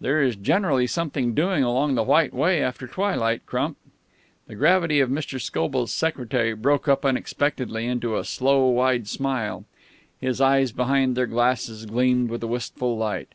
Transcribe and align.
There 0.00 0.22
is 0.22 0.34
generally 0.34 0.86
something 0.86 1.34
doing 1.34 1.62
along 1.62 1.94
the 1.94 2.02
White 2.02 2.32
Way 2.32 2.62
after 2.62 2.86
twilight, 2.86 3.44
Crump." 3.44 3.76
The 4.46 4.54
gravity 4.54 4.98
of 5.00 5.10
Mr. 5.10 5.38
Scobell's 5.38 5.92
secretary 5.92 6.54
broke 6.54 6.88
up 6.88 7.04
unexpectedly 7.04 7.84
into 7.84 8.16
a 8.16 8.24
slow, 8.24 8.68
wide 8.70 9.08
smile. 9.08 9.66
His 10.18 10.40
eyes 10.40 10.72
behind 10.72 11.18
their 11.18 11.26
glasses 11.26 11.84
gleamed 11.84 12.30
with 12.30 12.42
a 12.42 12.46
wistful 12.46 12.96
light. 12.96 13.28